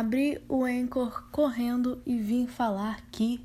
[0.00, 3.38] Abri o Anchor correndo e vim falar que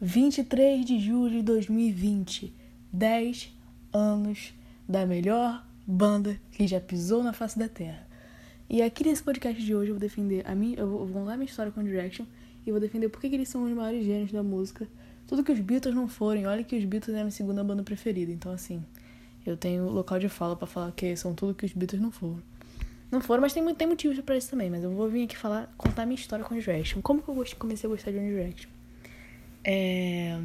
[0.00, 2.52] 23 de julho de 2020,
[2.92, 3.56] 10
[3.92, 4.54] anos
[4.88, 8.04] da melhor banda que já pisou na face da Terra.
[8.68, 11.48] E aqui nesse podcast de hoje eu vou defender a minha, eu vou contar minha
[11.48, 12.26] história com Direction
[12.66, 14.84] e vou defender por que eles são os maiores gênios da música.
[15.28, 17.84] Tudo que os Beatles não forem, olha que os Beatles é a minha segunda banda
[17.84, 18.32] preferida.
[18.32, 18.82] Então assim,
[19.46, 22.42] eu tenho local de fala para falar que são tudo que os Beatles não foram.
[23.10, 24.70] Não foram, mas tem, tem motivos para isso também.
[24.70, 27.00] Mas eu vou vir aqui falar, contar minha história com One Direction.
[27.00, 28.70] Como que eu comecei a gostar de One Direction?
[29.64, 30.38] É...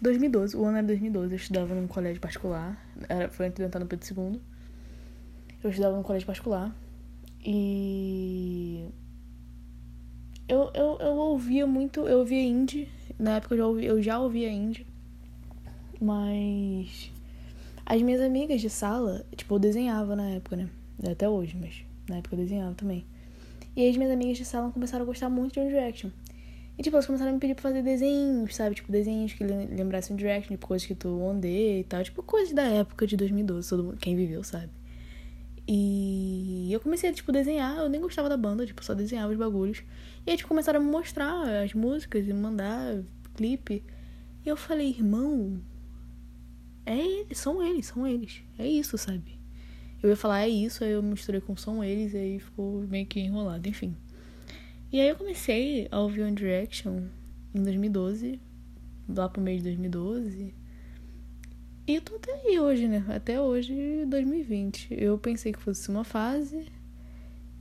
[0.00, 2.80] 2012, o ano era 2012, eu estudava num colégio particular.
[3.08, 4.40] Era, foi antes de entrar no Pedro II.
[5.62, 6.74] Eu estudava num colégio particular.
[7.44, 8.86] E.
[10.48, 12.06] Eu, eu, eu ouvia muito.
[12.06, 12.88] Eu ouvia indie.
[13.18, 14.86] Na época eu já, ouvia, eu já ouvia indie.
[16.00, 17.10] Mas.
[17.90, 20.68] As minhas amigas de sala, tipo, eu desenhava na época, né?
[21.10, 23.06] Até hoje, mas na época eu desenhava também.
[23.74, 26.10] E as minhas amigas de sala começaram a gostar muito de One Direction.
[26.76, 28.74] E, tipo, elas começaram a me pedir pra fazer desenhos, sabe?
[28.74, 32.04] Tipo, desenhos que lembrassem One Direction, tipo, coisas que tu ondei e tal.
[32.04, 34.68] Tipo, coisas da época de 2012, todo mundo, quem viveu, sabe?
[35.66, 37.78] E eu comecei a, tipo, desenhar.
[37.78, 39.82] Eu nem gostava da banda, tipo, só desenhava os bagulhos.
[40.26, 43.02] E aí, tipo, começaram a me mostrar as músicas e mandar
[43.34, 43.82] clipe.
[44.44, 45.58] E eu falei, irmão,
[46.88, 48.42] é eles, são eles, são eles.
[48.58, 49.38] É isso, sabe?
[50.02, 53.20] Eu ia falar, é isso, aí eu misturei com são eles, aí ficou meio que
[53.20, 53.96] enrolado, enfim.
[54.90, 57.02] E aí eu comecei a ouvir One Direction
[57.54, 58.40] em 2012,
[59.08, 60.54] lá pro meio de 2012.
[61.86, 63.04] E eu tô até aí hoje, né?
[63.08, 63.74] Até hoje,
[64.06, 64.88] 2020.
[64.90, 66.66] Eu pensei que fosse uma fase.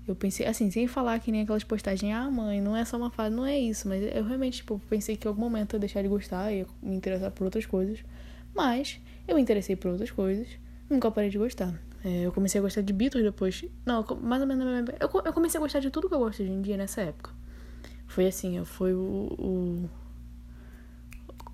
[0.07, 3.09] Eu pensei, assim, sem falar que nem aquelas postagens, ah, mãe, não é só uma
[3.09, 3.87] fase, não é isso.
[3.87, 6.95] Mas eu realmente, tipo, pensei que em algum momento eu deixar de gostar e me
[6.95, 7.99] interessar por outras coisas.
[8.57, 10.47] Mas eu me interessei por outras coisas,
[10.89, 11.79] nunca parei de gostar.
[12.03, 13.63] É, eu comecei a gostar de Beatles depois.
[13.85, 14.89] Não, mais ou menos.
[14.99, 17.31] Eu, eu comecei a gostar de tudo que eu gosto hoje em dia nessa época.
[18.07, 19.35] Foi assim, foi o.
[19.37, 19.89] o...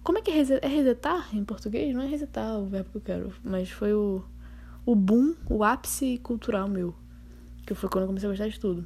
[0.01, 1.93] Como é que é, é resetar em português?
[1.93, 4.23] Não é resetar o verbo que eu quero, mas foi o,
[4.85, 6.95] o boom, o ápice cultural meu.
[7.66, 8.85] Que foi quando eu comecei a gostar de tudo.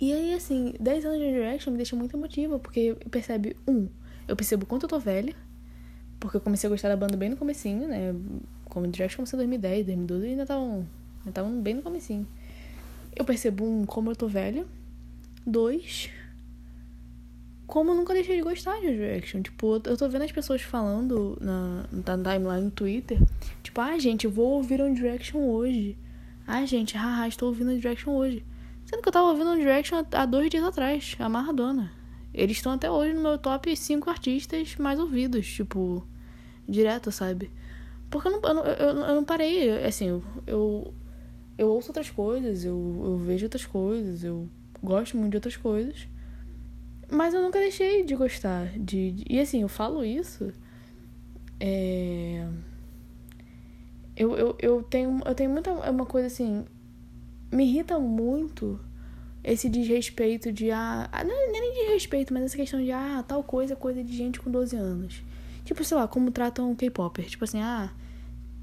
[0.00, 3.88] E aí, assim, 10 anos de Direction me deixa muito emotiva, porque percebe, um,
[4.26, 5.36] eu percebo quanto eu tô velha.
[6.22, 8.14] Porque eu comecei a gostar da banda bem no comecinho, né?
[8.66, 10.86] Como Direct começou em 2010, 2012 e ainda estavam
[11.26, 12.26] estavam bem no comecinho.
[13.14, 14.64] Eu percebo, um, como eu tô velha.
[15.44, 16.08] Dois,
[17.66, 19.42] como eu nunca deixei de gostar de Direction.
[19.42, 23.18] Tipo, eu tô vendo as pessoas falando na, na timeline no Twitter.
[23.64, 25.98] Tipo, ah, gente, vou ouvir um Direction hoje.
[26.46, 28.44] Ah, gente, haha, estou ouvindo Direction hoje.
[28.84, 31.90] Sendo que eu tava ouvindo um Direction há dois dias atrás, a Maradona.
[32.32, 35.46] Eles estão até hoje no meu top 5 artistas mais ouvidos.
[35.46, 36.06] Tipo,
[36.68, 37.50] direto, sabe?
[38.10, 40.94] Porque eu não, eu, eu, eu não parei, assim, eu, eu,
[41.56, 44.48] eu ouço outras coisas, eu, eu vejo outras coisas, eu
[44.82, 46.08] gosto muito de outras coisas.
[47.10, 48.66] Mas eu nunca deixei de gostar.
[48.78, 50.50] De, de e assim, eu falo isso.
[51.60, 52.48] É...
[54.16, 55.70] Eu, eu, eu, tenho, eu tenho muita.
[55.70, 56.64] É uma coisa assim.
[57.50, 58.80] Me irrita muito
[59.44, 60.70] esse desrespeito de.
[60.70, 62.90] Ah, não é nem desrespeito, mas essa questão de.
[62.90, 65.22] Ah, tal coisa é coisa de gente com 12 anos.
[65.64, 67.28] Tipo, sei lá, como tratam o K-Popper.
[67.28, 67.90] Tipo assim, ah,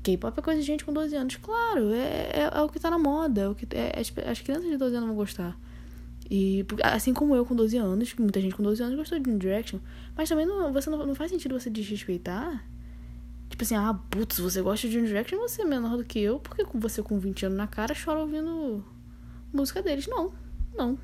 [0.04, 1.36] K-pop é coisa de gente com 12 anos.
[1.38, 3.42] Claro, é, é, é o que tá na moda.
[3.42, 5.58] É o que, é, as, as crianças de 12 anos vão gostar.
[6.30, 9.40] E assim como eu com 12 anos, muita gente com 12 anos gostou de One
[9.40, 9.80] Direction.
[10.16, 12.66] Mas também não, você não, não faz sentido você desrespeitar.
[13.50, 16.40] Tipo assim, ah, putz, você gosta de One Direction, você é menor do que eu,
[16.40, 18.84] porque você com 20 anos na cara chora ouvindo
[19.52, 20.08] música deles.
[20.08, 20.32] Não,
[20.76, 21.00] não,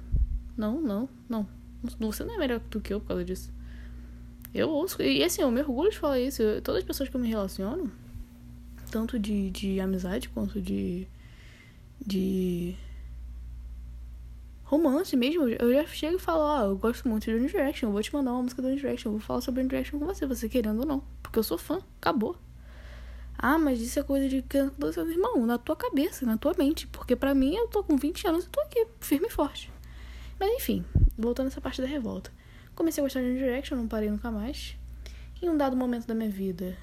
[0.55, 1.47] não, não, não.
[1.99, 3.51] Você não é melhor do que eu por causa disso.
[4.55, 5.01] Eu ouço.
[5.01, 6.41] E assim, eu me orgulho de falar isso.
[6.41, 7.91] Eu, todas as pessoas que eu me relaciono,
[8.89, 11.05] tanto de, de amizade quanto de.
[11.99, 12.73] de.
[14.63, 17.91] romance mesmo, eu já chego e falo: Ó, oh, eu gosto muito de Direction, eu
[17.91, 20.25] vou te mandar uma música do Direction, eu vou falar sobre One Direction com você,
[20.25, 21.03] você querendo ou não.
[21.21, 22.37] Porque eu sou fã, acabou.
[23.37, 25.13] Ah, mas isso é coisa de criança 12 anos.
[25.13, 26.87] Irmão, na tua cabeça, na tua mente.
[26.87, 29.69] Porque pra mim, eu tô com 20 anos e tô aqui, firme e forte.
[30.39, 30.85] Mas enfim,
[31.17, 32.31] voltando essa parte da revolta.
[32.75, 34.77] Comecei a gostar de One Direction, não parei nunca mais.
[35.41, 36.77] Em um dado momento da minha vida,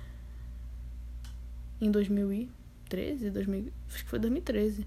[1.81, 4.87] em 2013, 2000, acho que foi 2013.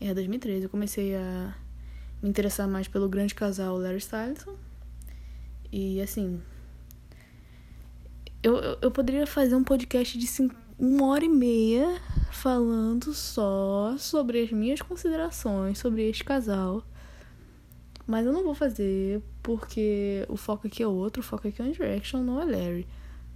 [0.00, 1.54] É, 2013, eu comecei a
[2.22, 4.56] me interessar mais pelo grande casal Larry Styleson.
[5.72, 6.40] E assim,
[8.42, 12.00] eu, eu, eu poderia fazer um podcast de cinco, uma hora e meia
[12.30, 16.84] falando só sobre as minhas considerações sobre este casal.
[18.10, 21.64] Mas eu não vou fazer porque o foco aqui é outro, o foco aqui é
[21.64, 22.84] One Direction, não é Larry.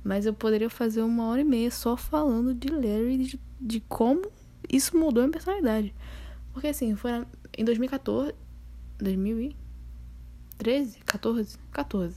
[0.02, 4.28] Mas eu poderia fazer uma hora e meia só falando de Larry, de, de como
[4.68, 5.94] isso mudou a minha personalidade.
[6.52, 7.24] Porque assim, foi
[7.56, 8.34] em 2014.
[8.98, 10.98] 2013?
[11.06, 11.56] 14?
[11.70, 12.16] 14.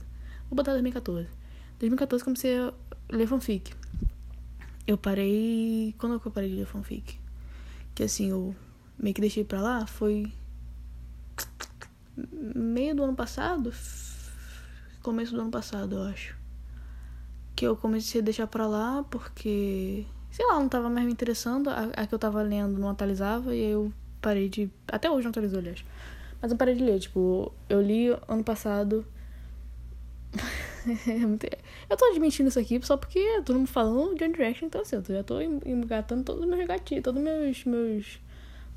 [0.49, 1.29] Vou botar 2014.
[1.77, 2.73] 2014 comecei a
[3.11, 3.71] ler fanfic.
[4.87, 5.93] Eu parei.
[5.99, 7.19] Quando que eu parei de ler fanfic?
[7.93, 8.55] Que assim, eu
[8.97, 10.33] meio que deixei pra lá foi.
[12.55, 13.71] Meio do ano passado.
[15.01, 16.35] Começo do ano passado, eu acho.
[17.55, 20.05] Que eu comecei a deixar pra lá porque.
[20.31, 21.69] Sei lá, não tava mais me interessando.
[21.69, 24.69] A, a que eu tava lendo não atualizava e eu parei de.
[24.87, 25.83] Até hoje não atualizou, aliás.
[26.41, 26.99] Mas eu parei de ler.
[26.99, 29.05] Tipo, eu li ano passado.
[31.89, 34.95] eu tô admitindo isso aqui só porque todo mundo falando de One Direction, então assim,
[34.95, 38.19] eu já tô engatando todos os meus gatinhos, todos os meus, meus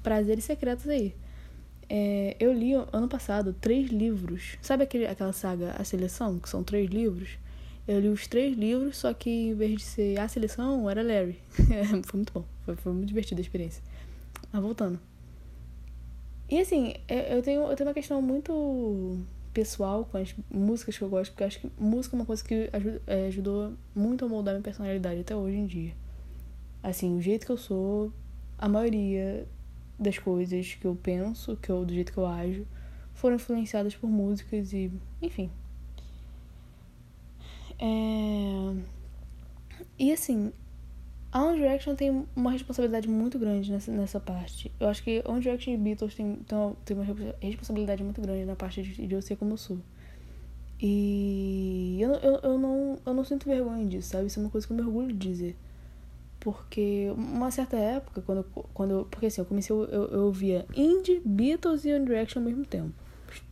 [0.03, 1.15] prazeres secretos aí.
[1.93, 4.57] É, eu li ano passado três livros.
[4.63, 7.31] Sabe aquele, aquela saga A Seleção, que são três livros?
[7.89, 11.41] Eu li os três livros, só que em vez de ser A Seleção, era Larry.
[12.07, 12.45] foi muito bom.
[12.65, 13.83] Foi, foi muito divertida a experiência.
[14.53, 15.01] Mas voltando.
[16.49, 19.19] E assim, eu tenho, eu tenho uma questão muito
[19.53, 22.45] pessoal com as músicas que eu gosto, porque eu acho que música é uma coisa
[22.45, 25.93] que ajuda, é, ajudou muito a moldar minha personalidade até hoje em dia.
[26.85, 28.13] Assim, o jeito que eu sou,
[28.57, 29.47] a maioria
[30.01, 32.67] das coisas que eu penso, que eu, do jeito que eu ajo,
[33.13, 35.51] foram influenciadas por músicas e, enfim.
[37.79, 38.75] É...
[39.99, 40.53] E assim,
[41.31, 44.73] a One Direction tem uma responsabilidade muito grande nessa, nessa parte.
[44.81, 47.05] Eu acho que One Direction e Beatles tem uma
[47.41, 49.79] responsabilidade muito grande na parte de, de eu ser como eu sou.
[50.83, 54.27] E eu, eu, eu, não, eu não sinto vergonha disso, sabe?
[54.27, 55.57] Isso é uma coisa que eu me orgulho de dizer.
[56.41, 61.85] Porque uma certa época, quando, quando Porque assim, eu comecei, eu, eu, ouvia Indie, Beatles
[61.85, 62.93] e One Direction ao mesmo tempo.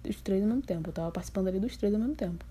[0.08, 0.88] Os, três ao mesmo tempo.
[0.88, 2.44] Eu tava participando ali dos três ao mesmo tempo.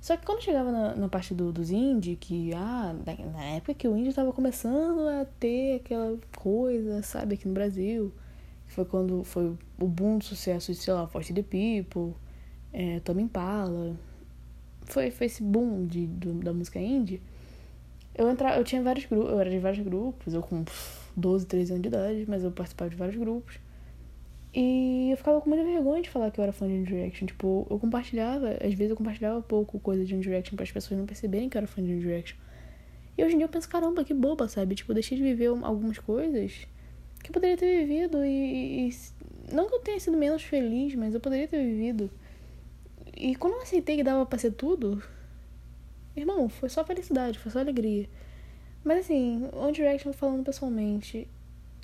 [0.00, 2.94] Só que quando chegava na, na parte do, dos indie, que, ah,
[3.34, 8.12] na época que o indie tava começando a ter aquela coisa, sabe, aqui no Brasil,
[8.66, 12.14] foi quando foi o boom do sucesso de, sei lá, Forte the People,
[12.72, 13.94] é, Tommy Impala,
[14.84, 17.20] foi, foi esse boom de, do, da música indie.
[18.14, 20.64] Eu, entra, eu tinha vários grupos, eu era de vários grupos, eu com
[21.16, 23.58] 12, 13 anos de idade, mas eu participava de vários grupos.
[24.52, 27.26] E eu ficava com muita vergonha de falar que eu era fã de One Direction.
[27.26, 30.98] Tipo, eu compartilhava, às vezes eu compartilhava pouco coisa de One Direction para as pessoas
[30.98, 32.36] não perceberem que eu era fã de One Direction.
[33.16, 34.74] E hoje em dia eu penso, caramba, que boba, sabe?
[34.74, 36.66] Tipo, eu deixei de viver algumas coisas
[37.22, 38.94] que eu poderia ter vivido e, e,
[39.52, 42.10] Não que eu tenha sido menos feliz, mas eu poderia ter vivido.
[43.16, 45.02] E quando eu aceitei que dava pra ser tudo,
[46.16, 48.08] irmão, foi só felicidade, foi só alegria.
[48.84, 51.28] Mas assim, One Direction falando pessoalmente,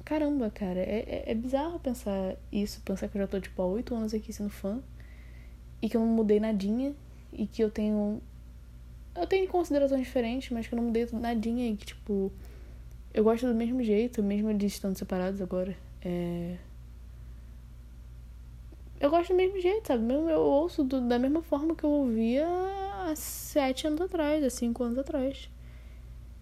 [0.04, 3.66] caramba, cara, é, é, é, bizarro pensar isso, pensar que eu já tô, tipo, há
[3.66, 4.80] oito anos aqui sendo fã
[5.82, 6.94] e que eu não mudei nadinha
[7.32, 8.20] e que eu tenho.
[9.14, 12.30] Eu tenho considerações diferentes, mas que eu não mudei nadinha e que, tipo,
[13.12, 15.76] eu gosto do mesmo jeito, mesmo eles estando separados agora.
[16.02, 16.56] É.
[19.00, 20.12] Eu gosto do mesmo jeito, sabe?
[20.12, 22.46] Eu ouço do, da mesma forma que eu ouvia
[23.06, 25.48] há sete anos atrás, há cinco anos atrás.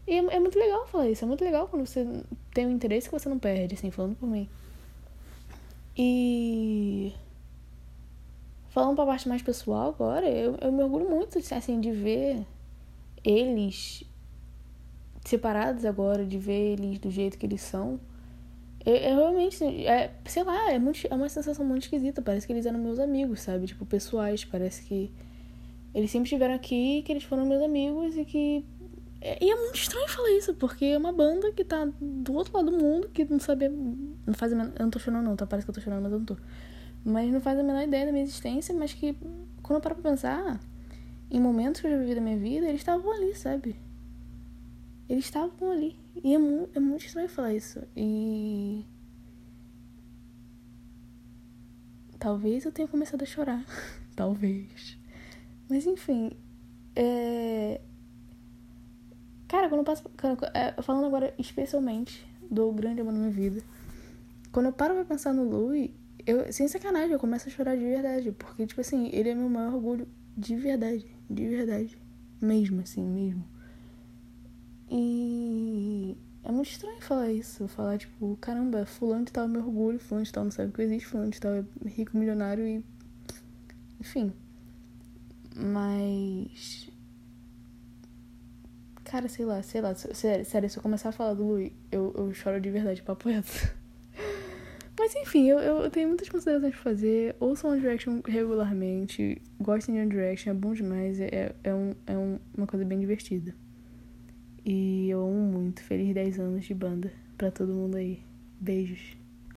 [0.07, 1.25] E é, é, muito legal falar isso.
[1.25, 2.07] É muito legal quando você
[2.53, 4.49] tem um interesse que você não perde, assim, falando por mim.
[5.97, 7.13] E.
[8.69, 12.45] Falando pra parte mais pessoal agora, eu, eu me orgulho muito, assim, de ver
[13.23, 14.03] eles
[15.25, 18.01] separados agora, de ver eles do jeito que eles são.
[18.85, 22.21] Eu, eu realmente, é, sei lá, é, muito, é uma sensação muito esquisita.
[22.21, 23.67] Parece que eles eram meus amigos, sabe?
[23.67, 24.45] Tipo, pessoais.
[24.45, 25.13] Parece que
[25.95, 28.65] eles sempre estiveram aqui, que eles foram meus amigos e que
[29.25, 32.55] é, e é muito estranho falar isso, porque é uma banda que tá do outro
[32.55, 33.71] lado do mundo, que não sabia.
[33.71, 35.47] Não faz a menor, Eu não tô chorando, não, tá?
[35.47, 36.37] Parece que eu tô chorando, mas eu não tô.
[37.03, 39.17] Mas não faz a menor ideia da minha existência, mas que
[39.63, 40.61] quando eu paro pra pensar,
[41.31, 43.77] em momentos que eu já vivi da minha vida, eles estavam ali, sabe?
[45.09, 45.97] Eles estavam ali.
[46.23, 47.81] E é, mu é muito estranho falar isso.
[47.97, 48.85] E.
[52.19, 53.65] Talvez eu tenha começado a chorar.
[54.15, 54.99] Talvez.
[55.69, 56.31] Mas enfim.
[56.97, 57.81] É
[59.55, 60.03] Cara, quando eu passo.
[60.53, 63.63] É, falando agora especialmente do grande amor da minha vida.
[64.51, 65.91] Quando eu paro pra pensar no Louis,
[66.27, 68.33] eu, sem sacanagem, eu começo a chorar de verdade.
[68.33, 71.07] Porque, tipo assim, ele é meu maior orgulho de verdade.
[71.31, 71.97] De verdade.
[72.41, 73.45] Mesmo, assim, mesmo.
[74.91, 77.69] E é muito estranho falar isso.
[77.69, 80.83] Falar, tipo, caramba, fulano de tal é meu orgulho, fulano de tal não sabe que
[80.83, 82.85] existe, fulano de tal é rico, milionário e.
[84.01, 84.33] Enfim.
[85.55, 86.91] Mas
[89.05, 89.95] Cara, sei lá, sei lá.
[89.95, 93.29] Sério, sério se eu começar a falar do Louis, eu, eu choro de verdade, papo
[93.29, 93.49] reto.
[94.99, 97.37] Mas enfim, eu, eu tenho muitas considerações pra fazer.
[97.39, 99.41] Ouçam One Direction regularmente.
[99.61, 101.21] Gostem de One Direction, é bom demais.
[101.21, 103.55] É, é, um, é um, uma coisa bem divertida.
[104.65, 105.83] E eu amo muito.
[105.83, 108.21] Feliz 10 anos de banda pra todo mundo aí.
[108.59, 109.17] Beijos.